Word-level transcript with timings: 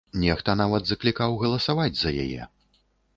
Нехта 0.21 0.53
нават 0.61 0.87
заклікаў 0.91 1.35
галасаваць 1.43 1.99
за 1.99 2.15
яе. 2.25 2.49